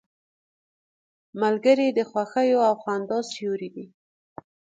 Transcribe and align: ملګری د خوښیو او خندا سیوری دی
ملګری 1.41 1.87
د 1.97 1.99
خوښیو 2.09 2.59
او 2.67 2.73
خندا 2.83 3.19
سیوری 3.31 3.69
دی 3.75 3.85